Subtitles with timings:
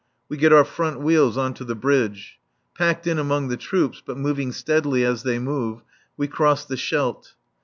[0.29, 2.39] We get our front wheels on to the bridge.
[2.73, 5.83] Packed in among the troops, but moving steadily as they move,
[6.17, 7.35] we cross the Scheldt.